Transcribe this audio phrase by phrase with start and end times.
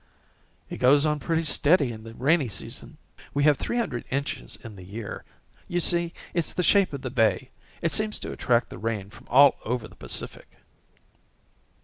[0.67, 2.97] "It goes on pretty steady in the rainy season.
[3.35, 5.25] We have three hundred inches in the year.
[5.67, 7.51] You see, it's the shape of the bay.
[7.83, 10.57] It seems to attract the rain from all over the Pacific."